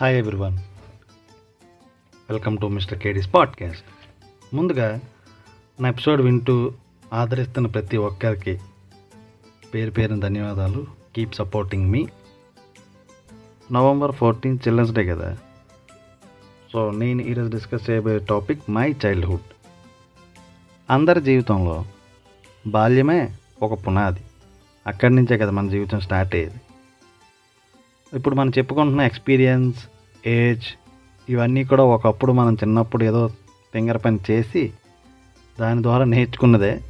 [0.00, 0.58] Hi everyone
[2.30, 3.84] welcome to mister KD's podcast
[4.54, 5.00] ముందుగా
[5.80, 6.72] నా episode వింటూ
[7.12, 8.60] ఆదరిస్తున్న ప్రతి ఒక్కరికి
[9.74, 10.86] పేరు పేరున ధన్యవాదాలు.
[11.16, 12.08] కీప్ సపోర్టింగ్ మీ
[13.72, 15.38] నవంబర్ ఫోర్టీన్ చిల్డ్రన్స్ డే కదా.
[16.72, 19.68] సో నేను ఈరోజు డిస్కస్ చేయబోయే టాపిక్ మై చైల్డ్హుడ్
[20.90, 21.84] అందరి జీవితంలో
[22.66, 24.20] బాల్యమే ఒక పునాది.
[24.86, 26.60] అక్కడి నుంచే కదా మన జీవితం స్టార్ట్ అయ్యేది.
[28.14, 29.88] ఇప్పుడు మనం చెప్పుకుంటున్న ఎక్స్పీరియన్స్
[30.26, 30.64] ఏజ్
[31.28, 33.28] ఇవన్నీ కూడా ఒకప్పుడు మనం చిన్నప్పుడు ఏదో
[33.72, 34.72] ఫింగర్ పని చేసి
[35.60, 36.80] దాని ద్వారా నేర్చుకున్నదే.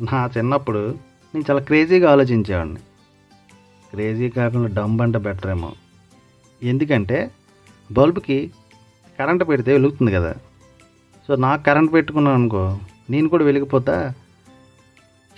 [0.00, 0.94] నా చిన్నప్పుడు
[1.34, 2.76] నేను చాలా క్రేజీగా ఆలోచించేవాడిని.
[3.90, 5.72] క్రేజీ కాకుండా డంబ్ అంటే బెటర్ ఏమో.
[6.62, 7.30] ఎందుకంటే
[7.92, 8.50] బల్బుకి
[9.18, 10.34] కరెంట్ పెడితే వెలుగుతుంది కదా.
[11.28, 12.78] సో నాకు కరెంట్ పెట్టుకున్నాను అనుకో
[13.10, 14.14] నేను కూడా వెలిగిపోతా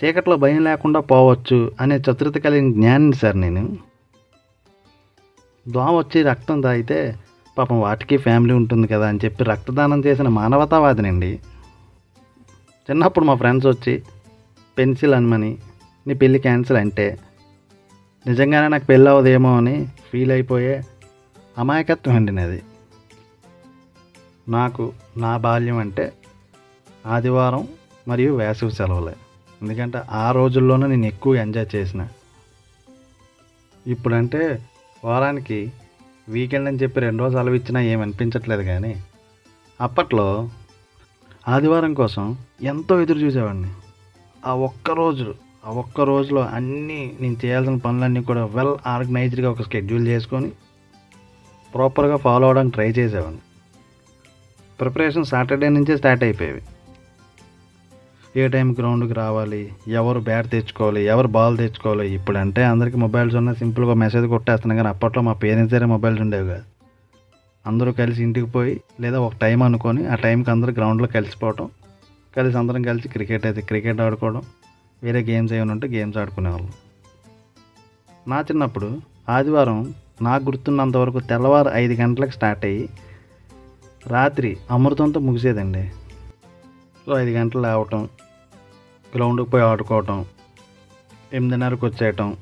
[0.05, 3.88] చీకట్లో భయం లేకుండా పోవచ్చు అనే చతురత కలిగిన జ్ఞానం సార్ నేను.
[5.69, 7.15] దోమ వచ్చి రక్తం తాగితే
[7.57, 11.39] పాపం వాటికి ఫ్యామిలీ ఉంటుంది కదా అని చెప్పి రక్తదానం చేసిన మానవతావాదినండి.
[12.89, 14.03] చిన్నప్పుడు మా ఫ్రెండ్స్ వచ్చి
[14.77, 15.57] పెన్సిల్ అనమని
[16.07, 17.17] నీ పెళ్ళి క్యాన్సిల్ అంటే
[18.27, 20.83] నిజంగానే నాకు పెళ్ళి అవ్వదేమో అని ఫీల్ అయిపోయే
[21.57, 22.63] అమాయకత్వం అండి నాది.
[24.49, 26.13] నాకు నా బాల్యం అంటే
[27.05, 27.67] ఆదివారం
[28.07, 29.15] మరియు వేసవి సెలవులే.
[29.61, 32.07] ఎందుకంటే ఆ రోజుల్లోనే నేను ఎక్కువ ఎంజాయ్ చేసిన.
[33.87, 34.41] ఇప్పుడంటే
[35.03, 35.71] వారానికి
[36.29, 39.03] వీకెండ్ అని చెప్పి రెండు రోజులు సెలవు ఇచ్చినా ఏమి అనిపించట్లేదు కానీ
[39.81, 40.49] అప్పట్లో
[41.47, 43.71] ఆదివారం కోసం ఎంతో ఎదురు చూసేవాడిని.
[44.45, 50.07] ఆ ఒక్క రోజు ఆ ఒక్క రోజులో అన్నీ నేను చేయాల్సిన పనులన్నీ కూడా వెల్ ఆర్గనైజ్డ్గా ఒక షెడ్యూల్
[50.07, 50.51] చేసుకొని
[51.73, 53.41] ప్రాపర్గా ఫాలో అవడానికి ట్రై చేసేవాడిని.
[54.79, 56.61] ప్రిపరేషన్ సాటర్డే నుంచే స్టార్ట్ అయిపోయేవి.
[58.37, 59.71] ఏ టైం గ్రౌండ్కి రావాలి?
[59.87, 61.05] ఎవరు బ్యాట్ తెచ్చుకోవాలి?
[61.05, 62.13] ఎవరు బాల్ తెచ్చుకోవాలి?
[62.13, 63.57] ఇప్పుడు అంటే అందరికీ మొబైల్స్ ఉన్నాయి.
[63.57, 66.63] సింపుల్గా మెసేజ్ కొట్టేస్తున్నాం కానీ అప్పట్లో మా పేరెంట్స్ దగ్గర మొబైల్స్ ఉండేవి కాదు.
[67.67, 71.69] అందరూ కలిసి ఇంటికి పోయి లేదా ఒక టైం అనుకొని ఆ టైంకి అందరూ గ్రౌండ్లో కలిసిపోవటం
[72.37, 74.41] కలిసి అందరం కలిసి క్రికెట్ అయితే క్రికెట్ ఆడుకోవడం
[75.03, 76.71] వేరే గేమ్స్ ఏమైనా ఉంటే గేమ్స్ ఆడుకునేవాళ్ళం.
[78.27, 82.89] నా చిన్నప్పుడు ఆదివారం నాకు గుర్తున్నంతవరకు తెల్లవారు ఐదు గంటలకు స్టార్ట్ అయ్యి
[84.07, 85.91] రాత్రి అమృతంతో ముగిసేదండి.
[87.05, 88.09] సో ఐదు గంటలు లేవటం
[89.15, 90.25] గ్రౌండ్కి పోయి ఆడుకోవటం
[91.33, 92.37] ఎనిమిదిన్నరకు వచ్చేయటం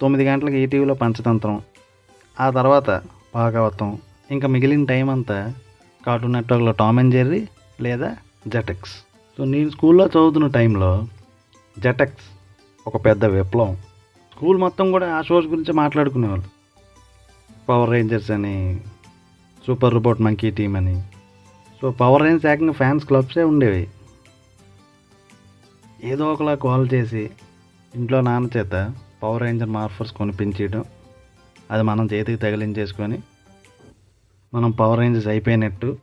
[0.00, 1.62] తొమ్మిది గంటలకు ఈటీవీలో పంచతంత్రం
[2.40, 3.02] ఆ తర్వాత
[3.34, 3.98] భాగవతం
[4.30, 5.54] ఇంకా మిగిలిన టైం అంతా
[6.06, 7.48] కార్టూన్ నెట్వర్క్లో టామ్ అండ్ జెర్రీ
[7.80, 8.16] లేదా
[8.48, 8.92] జెటెక్స్.
[9.38, 11.06] సో నేను స్కూల్లో చదువుతున్న టైంలో
[11.78, 12.24] జెటెక్స్
[12.86, 13.76] ఒక పెద్ద విప్లవం.
[14.34, 16.46] స్కూల్ మొత్తం కూడా ఆ షోస్ గురించి మాట్లాడుకునేవాళ్ళు.
[17.68, 18.80] పవర్ రేంజర్స్ అని
[19.66, 21.02] సూపర్ రోబోట్ మంకీ టీమ్ అని
[21.80, 23.88] సో పవర్ రేంజ్ ఏకంగా ఫ్యాన్స్ క్లబ్సే ఉండేవి.
[26.04, 27.30] ఏదో ఒకలా కాల్ చేసి
[27.94, 30.84] ఇంట్లో నాన్న చేత పవర్ రేంజర్ మార్ఫర్స్ కొనిపించడం
[31.70, 33.22] అది మనం చేతికి తగిలించేసుకొని
[34.54, 35.98] మనం పవర్ రేంజర్స్ అయిపోయినట్టు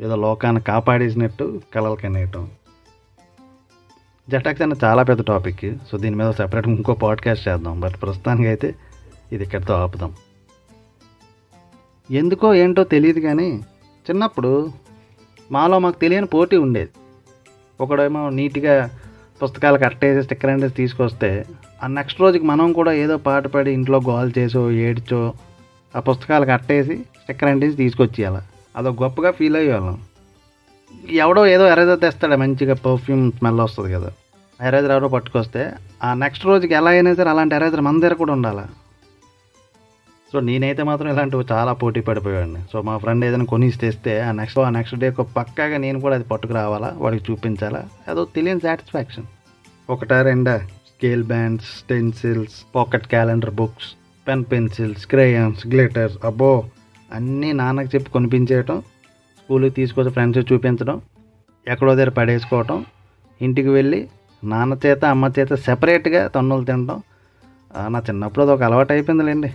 [0.00, 2.50] ఏదో లోకాన్ని కాపాడేసినట్టు కలలు కనేయటం.
[4.30, 7.80] జటాక్స్ అనే చాలా పెద్ద టాపిక్ సో దీని మీద సెపరేట్గా ఇంకో పాడ్కాస్ట్ చేద్దాం.
[7.80, 8.74] బట్ ప్రస్తుతానికి అయితే
[9.32, 10.14] ఇది ఇక్కడితో ఆపుదాం.
[12.10, 13.60] ఎందుకో ఏంటో తెలియదు కానీ
[14.10, 14.83] చిన్నప్పుడు
[15.52, 16.90] మాలో మాకు తెలియని పోటీ ఉండేది.
[17.80, 18.90] ఒకడేమో నీట్గా
[19.42, 21.44] పుస్తకాలు కట్టేసి స్టిక్కర్ అంటే తీసుకొస్తే
[21.84, 25.32] ఆ నెక్స్ట్ రోజుకి మనం కూడా ఏదో పాట పాడి ఇంట్లో గోల్ చేసో ఏడ్చో
[25.96, 28.38] ఆ పుస్తకాలు కట్టేసి స్టిక్కర్ అంటేసి తీసుకొచ్చేయాలి.
[28.76, 30.00] అదో గొప్పగా ఫీల్ అయ్యేవాళ్ళం.
[31.10, 34.12] ఎవడో ఏదో ఎరేజర్ తెస్తాడు మంచిగా పర్ఫ్యూమ్ స్మెల్ వస్తుంది కదా.
[34.66, 35.72] ఎరేజర్ ఎవడో పట్టుకొస్తే
[36.04, 38.60] ఆ నెక్స్ట్ రోజుకి ఎలా అయినా సరే అలాంటి ఎరేజర్ మన దగ్గర కూడా ఉండాలి.
[40.34, 44.58] సో నేనైతే మాత్రం ఇలాంటివి చాలా పోటీ పడిపోయాడిని సో మా ఫ్రెండ్ ఏదైనా కొనిసి తెస్తే ఆ నెక్స్ట్
[44.58, 49.26] ఆ నెక్స్ట్ డే పక్కాగా నేను కూడా అది పట్టుకురావాలా వాడికి చూపించాలా అదో తెలియని సాటిస్ఫాక్షన్
[49.90, 50.58] ఒకటా రెండా
[50.88, 53.88] scale bands stencils pocket calendar books
[54.28, 56.64] pen pencils crayons glitters అబ్బో
[57.14, 58.80] అన్నీ నాన్నకి చెప్పి కొనిపించేయటం
[59.38, 61.00] స్కూల్కి తీసుకొచ్చి ఫ్రెండ్స్ చూపించడం
[61.68, 62.84] ఎక్కడో దగ్గర పడేసుకోవటం
[63.40, 64.08] ఇంటికి వెళ్ళి
[64.44, 67.02] నాన్న చేత అమ్మ చేత సెపరేట్గా తన్నులు తినడం
[67.88, 69.54] నా చిన్నప్పుడు అది ఒక అలవాటు అయిపోయిందిలేండి.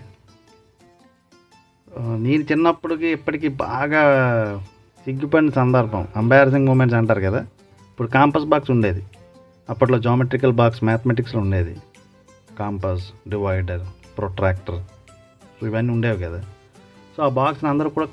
[1.98, 4.02] నేను చిన్నప్పటికి ఇప్పటికీ బాగా
[5.04, 7.40] సిగ్గుపడిన సందర్భం అంబారసింగ్ మూమెంట్స్ అంటారు కదా.
[7.92, 9.06] ఇప్పుడు కాంపస్ బాక్స్ ఉండేది.
[9.70, 11.78] అప్పట్లో జామెట్రికల్ బాక్స్ మ్యాథమెటిక్స్లో ఉండేది.
[12.60, 14.84] కాంపస్ డివైడర్ ప్రొట్రాక్టర్
[15.64, 16.44] ఇవన్నీ ఉండేవి కదా.
[17.18, 18.08] సో ఆ బాక్స్ని అందరూ కూడా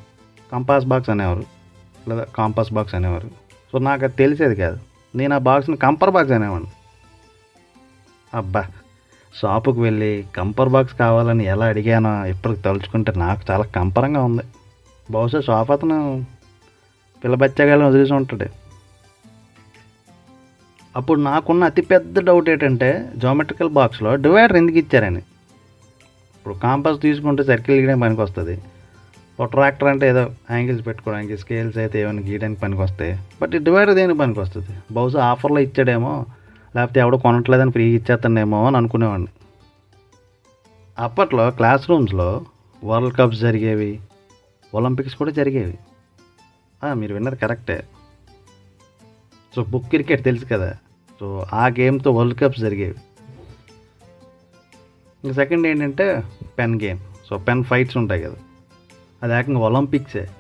[0.53, 1.45] కంపాస్ బాక్స్ అనేవారు
[2.09, 3.31] లేదా కాంపాస్ బాక్స్ అనేవారు.
[3.73, 4.79] సో నాకు అది తెలిసేది కాదు.
[5.15, 6.71] నేను ఆ బాక్స్ని కంపర్ బాక్స్ అనేవాడిని.
[8.35, 8.65] అబ్బా!
[9.43, 14.43] షాపుకి వెళ్ళి కంపర్ బాక్స్ కావాలని ఎలా అడిగానో ఇప్పటికి తలుచుకుంటే నాకు చాలా కంపరంగా ఉంది.
[15.11, 16.25] బహుశా షాప్ అతను
[17.25, 18.47] పిల్లబచ్చగాలని వదిలేసి ఉంటాడు.
[20.97, 25.19] అప్పుడు నాకున్న అతిపెద్ద డౌట్ ఏంటంటే జామెట్రికల్ బాక్స్లో డివైడర్ ఎందుకు ఇచ్చారని.
[26.37, 28.57] ఇప్పుడు కాంపాస్ తీసుకుంటే సర్కిల్ గీయడం పనికి వస్తుంది.
[29.39, 33.19] ప్రొట్రాక్టర్ అంటే ఏదో యాంగిల్స్ పెట్టుకోవడానికి స్కేల్స్ అయితే ఏమైనా గీయడానికి పనికి వస్తాయి.
[33.43, 34.69] బట్ ఈ డివైడర్ దేనికి పనికి వస్తుంది?
[34.93, 36.27] బహుశా ఆఫర్లో ఇచ్చాడేమో
[36.77, 39.29] లేకపోతే ఎవడో కొనట్లేదని ఫ్రీ ఇచ్చేస్తానేమో అని అనుకునేవాడిని.
[40.99, 42.45] అప్పట్లో క్లాస్ రూమ్స్లో
[42.85, 44.01] వరల్డ్ కప్స్ జరిగేవి
[44.75, 45.79] ఒలింపిక్స్ కూడా జరిగేవి.
[46.95, 47.85] మీరు విన్నది కరెక్టే.
[49.57, 50.77] సో బుక్ క్రికెట్ తెలుసు కదా.
[51.21, 52.95] సో ఆ గేమ్తో వరల్డ్ కప్స్ జరిగేవి.
[55.25, 56.23] ఇంకా సెకండ్ ఏంటంటే
[56.59, 56.99] pen game.
[57.29, 58.37] So pen fights ఉంటాయి కదా.
[59.23, 60.31] అది ఏకంగా ఒలింపిక్సే.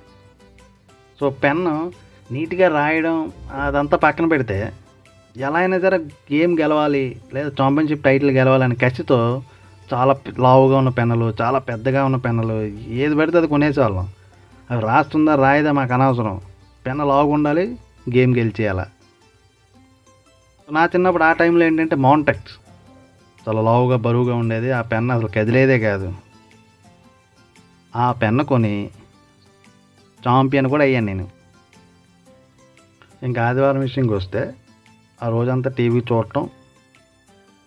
[1.21, 1.91] సో పెన్
[2.33, 4.73] నీట్గా రాయడం అదంతా పక్కన పెడితే
[5.37, 5.99] ఎలా అయినా సరే
[6.33, 9.43] గేమ్ గెలవాలి లేదా ఛాంపియన్షిప్ టైటిల్ గెలవాలని కసితో
[9.95, 14.09] చాలా లావుగా ఉన్న పెన్నులు చాలా పెద్దగా ఉన్న పెన్నులు ఏది పెడితే అది కొనేసేవాళ్ళం.
[14.71, 16.41] అవి రాస్తుందా రాయదా మాకు అనవసరం.
[16.87, 17.77] పెన్ను లావుగా ఉండాలి
[18.17, 18.87] గేమ్ గెలిచేయాల.
[20.73, 22.55] నా చిన్నప్పుడు ఆ టైంలో ఏంటంటే మౌంటెక్స్.
[23.49, 24.73] చాలా లావుగా బరువుగా ఉండేది.
[24.73, 26.15] ఆ పెన్ను అసలు కదిలేదే కాదు.
[27.97, 28.91] ఆ పెన్ను కొని
[30.29, 31.29] ఛాంపియన్ కూడా అయ్యాను నేను.
[33.23, 34.55] ఇంకా ఆదివారం విషయంకి వస్తే
[35.23, 36.45] ఆ రోజంతా టీవీ చూడటం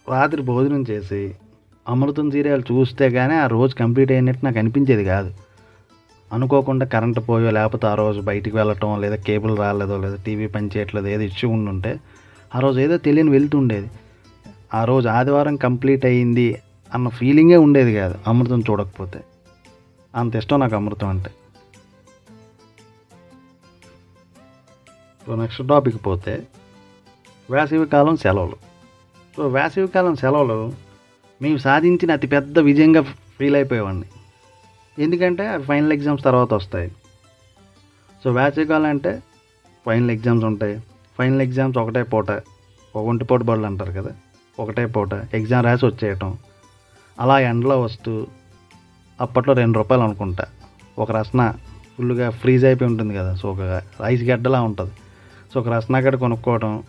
[0.10, 1.22] రాత్రి భోజనం చేసి
[1.88, 5.32] అమృతం సీరియల్ చూస్తే కానీ ఆ రోజు కంప్లీట్ అయినట్టు నాకు అనిపించేది కాదు.
[6.32, 11.08] అనుకోకుండా కరెంట్ పోయో లేకపోతే ఆ రోజు బయటికి వెళ్ళటం లేదా కేబుల్ రాలేదో లేదా టీవీ పని చేయట్లేదు
[11.08, 11.92] ఏదో ఇష్యూ ఉండుంటే
[12.56, 13.90] ఆ రోజు ఏదో తెలియని వెళ్తుండేది
[14.74, 16.48] ఆ రోజు ఆదివారం కంప్లీట్ అయ్యింది
[16.94, 19.20] అన్న ఫీలింగే ఉండేది కాదు అమృతం చూడకపోతే.
[20.16, 21.32] అంత ఇష్టం నాకు అమృతం అంటే.
[25.28, 26.34] నెక్స్ట్ టాపిక్ పోతే
[27.52, 28.58] వేసవికాలం సెలవులు.
[29.38, 30.74] సో వేసవికాలం సెలవులు
[31.42, 33.02] మేము సాధించిన అతిపెద్ద విజయంగా
[33.40, 34.06] ఫీల్ అయిపోయేవాడిని.
[35.04, 36.92] ఎందుకంటే అవి ఫైనల్ ఎగ్జామ్స్ తర్వాత వస్తాయి.
[38.24, 39.24] సో వేసవికాలం అంటే
[39.86, 40.80] ఫైనల్ ఎగ్జామ్స్ ఉంటాయి.
[41.18, 42.32] ఫైనల్ ఎగ్జామ్స్ ఒకటే పూట
[42.96, 44.12] ఒక ఒంటి పూట బడులు అంటారు కదా
[44.60, 46.38] ఒకటే పూట ఎగ్జామ్ రాసి వచ్చేయటం.
[47.20, 48.28] అలా ఎండలో వస్తూ
[49.22, 50.46] అప్పట్లో రెండు రూపాయలు అనుకుంటా.
[51.00, 51.54] ఒక రసన
[51.98, 54.92] ఫుల్గా ఫ్రీజ్ అయిపోయి ఉంటుంది కదా సో ఒక ఐస్ గడ్డలా ఉంటుంది.
[55.54, 56.84] సో ఒక రసన గడ్డ కొనుక్కోవటం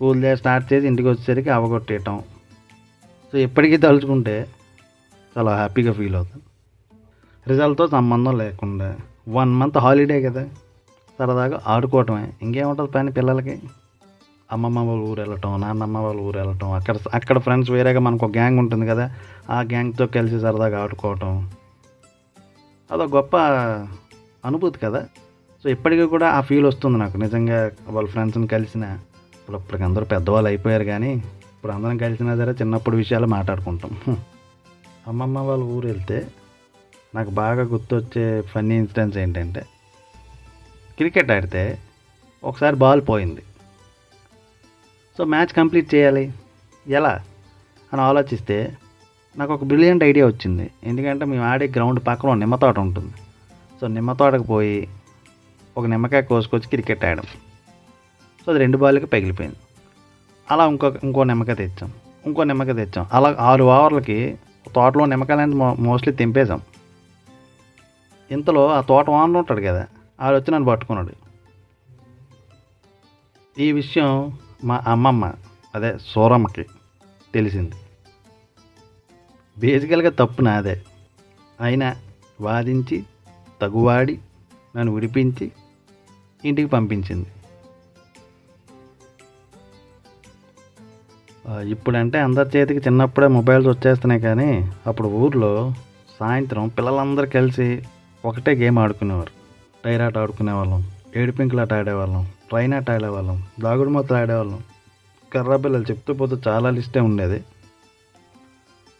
[0.00, 2.22] స్కూల్ డే స్టార్ట్ చేసి ఇంటికి వచ్చేసరికి అవగొట్టేయటం.
[3.32, 4.46] సో ఎప్పటికీ తలుచుకుంటే
[5.38, 6.44] చాలా హ్యాపీగా ఫీల్ అవుతుంది
[7.48, 8.96] రిజల్ట్తో సంబంధం లేకుండా.
[9.28, 10.48] వన్ మంత్ హాలిడే కదా.
[11.18, 12.32] సరదాగా ఆడుకోవటమే.
[12.42, 13.62] ఇంకేముంటుంది పని పిల్లలకి?
[14.52, 16.72] అమ్మమ్మ వాళ్ళ ఊరు వెళ్ళటం నాన్నమ్మ వాళ్ళ ఊరు వెళ్ళటం.
[16.72, 19.14] అక్కడ అక్కడ ఫ్రెండ్స్ వేరేగా మనకు ఒక గ్యాంగ్ ఉంటుంది కదా.
[19.50, 21.50] ఆ గ్యాంగ్తో కలిసి సరదాగా ఆడుకోవటం.
[22.92, 23.36] అదొక గొప్ప
[24.44, 25.06] అనుభూతి కదా.
[25.62, 27.16] సో ఇప్పటికీ కూడా ఆ ఫీల్ వస్తుంది నాకు.
[27.16, 28.98] నిజంగా వాళ్ళ ఫ్రెండ్స్ని కలిసిన
[29.50, 34.16] ఇప్పుడు ఇప్పటికి అందరూ పెద్దవాళ్ళు అయిపోయారు కానీ ఇప్పుడు అందరం కలిసినా సరే చిన్నప్పుడు విషయాలు మాట్లాడుకుంటాం.
[35.06, 36.26] అమ్మమ్మ వాళ్ళ ఊరు వెళ్తే
[37.14, 39.60] నాకు బాగా గుర్తొచ్చే ఫన్నీ ఇన్సిడెంట్స్ ఏంటంటే
[40.96, 41.78] క్రికెట్ ఆడితే
[42.44, 43.42] ఒకసారి బాల్ పోయింది.
[45.18, 46.32] సో మ్యాచ్ కంప్లీట్ చేయాలి.
[46.88, 47.20] ఎలా?
[47.92, 48.76] అని ఆలోచిస్తే
[49.38, 50.70] నాకు ఒక బ్రిలియంట్ ఐడియా వచ్చింది.
[50.84, 53.14] ఎందుకంటే మేము ఆడే గ్రౌండ్ పక్కన నిమ్మ తోట ఉంటుంది.
[53.80, 54.88] సో నిమ్మ తోటకు పోయి
[55.78, 57.24] ఒక నిమ్మకాయ కోసుకొచ్చి క్రికెట్ ఆడడం
[58.46, 59.56] సో అది రెండు బాల్కి పగిలిపోయింది.
[60.50, 61.92] అలా ఇంకో ఇంకో నిమ్మకాయ తెచ్చాం.
[62.26, 63.06] ఇంకో నిమ్మకాయ తెచ్చాం.
[63.12, 64.38] అలా ఆరు ఓవర్లకి
[64.74, 66.60] తోటలో నిమ్మకాయలు మో మోస్ట్లీ తెంపేశాం.
[68.30, 69.86] ఇంతలో ఆ తోట ఓనర్ ఉంటాడు కదా
[70.20, 71.12] ఆడు వచ్చి నన్ను పట్టుకున్నాడు.
[73.60, 75.32] ఈ విషయం మా అమ్మమ్మ
[75.74, 76.62] అదే సూరమ్మకి
[77.34, 77.74] తెలిసింది.
[79.58, 80.82] బేసికల్గా తప్పు నాదే.
[81.60, 81.96] అయినా
[82.40, 83.04] వాదించి
[83.62, 84.18] తగువాడి
[84.76, 85.52] నన్ను విడిపించి
[86.44, 87.26] ఇంటికి పంపించింది.
[91.46, 95.74] ఇప్పుడంటే అందరి చేతికి చిన్నప్పుడే మొబైల్స్ వచ్చేస్తున్నాయి కానీ అప్పుడు ఊర్లో
[96.20, 97.82] సాయంత్రం పిల్లలందరూ కలిసి
[98.24, 99.32] ఒకటే గేమ్ ఆడుకునేవారు.
[99.84, 104.60] టైర్ ఆట ఆడుకునేవాళ్ళం ఏడుపింకులాట ఆడేవాళ్ళం ట్రైన్ ఆట ఆడేవాళ్ళం దాగుడు మూతలు ఆడేవాళ్ళం.
[105.32, 107.44] కర్ర పిల్లలు చెప్తూ పోతే చాలా లిస్టే ఉండేది.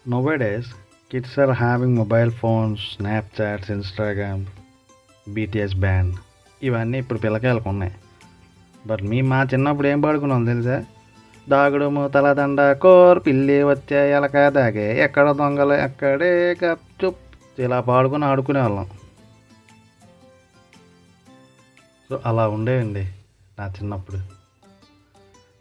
[0.09, 0.71] Nowadays
[1.13, 4.47] kids are having mobile phones snapchats Instagram
[5.29, 6.15] BTS band
[6.63, 7.93] ఇవన్నీ ఇప్పుడు పిల్లకాయలకు ఉన్నాయి.
[8.87, 10.85] బట్ మీ మా చిన్నప్పుడు ఏం పాడుకున్నాం తెలుసా?
[11.51, 16.31] దాగుడు మూతల దండ కోర్ పిల్లి వచ్చే ఎలక దాగే ఎక్కడ దొంగలు ఎక్కడే
[16.63, 17.23] గప్ చుప్.
[17.65, 18.87] ఇలా పాడుకుని ఆడుకునే వాళ్ళం
[22.11, 23.05] సో అలా ఉండేయండి
[23.59, 24.21] నా చిన్నప్పుడు.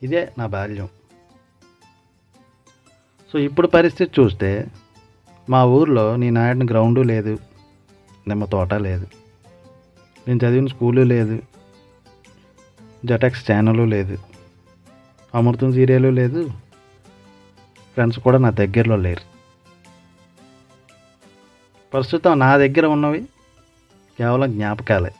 [0.06, 0.90] ఇదే నా బాల్యం.
[3.34, 4.52] సో ఇప్పుడు పరిస్థితి చూస్తే
[5.48, 7.34] మా ఊర్లో నేను ఆడిన గ్రౌండు లేదు
[8.28, 9.06] నిమ్మ తోట లేదు
[10.28, 11.38] నేను చదివిన స్కూలు లేదు
[13.06, 14.16] జటెక్స్ ఛానలు లేదు.
[15.36, 16.50] అమృతం సీరియలు లేదు.
[17.94, 19.22] ఫ్రెండ్స్ కూడా నా దగ్గరలో లేరు.
[21.94, 23.22] ప్రస్తుతం నా దగ్గర ఉన్నవి
[24.20, 25.12] కేవలం జ్ఞాపకాలే.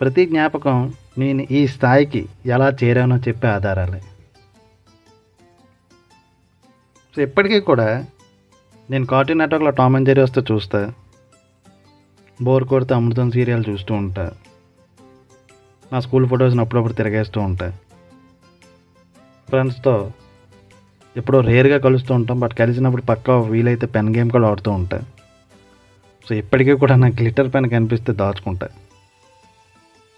[0.00, 4.00] ప్రతి జ్ఞాపకం నేను ఈ స్థాయికి ఎలా చేరానో చెప్పే ఆధారాలే.
[7.16, 8.04] సో ఇప్పటికీ కూడా
[8.90, 10.92] నేను కార్టూన్ నెట్వర్క్లో టామ్ అండ్ జెరీ వస్తే చూస్తా.
[12.42, 14.32] బోర్ కొడితే అమృతం సీరియల్ చూస్తూ ఉంటా.
[15.92, 17.78] నా స్కూల్ ఫొటోస్ని అప్పుడప్పుడు తిరగేస్తూ ఉంటా.
[19.48, 20.10] ఫ్రెండ్స్తో
[21.16, 22.40] ఎప్పుడో రేర్గా కలుస్తూ ఉంటాం.
[22.40, 25.02] బట్ కలిసినప్పుడు పక్క వీలైతే పెన్ గేమ్ కూడా ఆడుతూ ఉంటాయి
[26.28, 28.68] సో ఇప్పటికీ కూడా నాకు గ్లిటర్ పెన్ కనిపిస్తే దాచుకుంటా.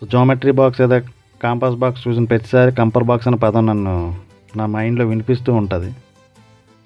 [0.00, 1.00] సో జామెట్రీ బాక్స్ ఏదో
[1.42, 4.16] కాంపాస్ బాక్స్ చూసిన ప్రతిసారి కంపర్ బాక్స్ అనే పదం నన్ను
[4.56, 5.94] నా మైండ్లో వినిపిస్తూ ఉంటుంది.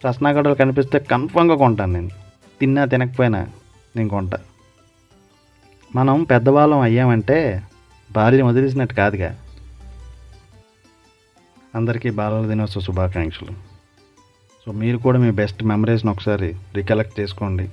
[0.07, 2.11] రస్నాగడలు కనిపిస్తే కన్ఫామ్గా కొంటాను నేను.
[2.61, 3.47] తిన్నా తినకపోయినా
[3.97, 4.39] నేను కొంటా.
[5.95, 7.63] మనం పెద్దవాళ్ళం అయ్యామంటే
[8.13, 9.37] బాల్యం వదిలేసినట్టు కాదుగా.
[11.75, 13.53] అందరికీ బాలల దినోత్సవ శుభాకాంక్షలు.
[14.65, 17.71] సో మీరు కూడా మీ బెస్ట్ మెమరీస్ని ఒకసారి రికలెక్ట్ చేసుకోండి.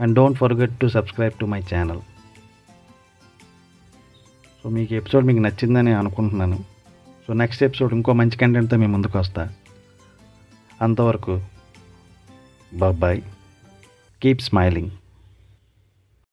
[0.00, 2.00] And don't forget to subscribe to my channel.
[4.62, 6.64] So మీకు ఎపిసోడ్ మీకు నచ్చిందని అనుకుంటున్నాను.
[7.26, 9.52] సో నెక్స్ట్ ఎపిసోడ్ ఇంకో మంచి కంటెంట్తో మీ ముందుకు వస్తా.
[10.82, 11.42] అంతవరకు
[12.74, 13.22] బాయ్
[14.22, 14.90] కీప్ స్మైలింగ్